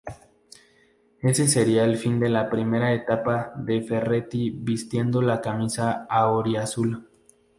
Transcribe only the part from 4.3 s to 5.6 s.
vistiendo la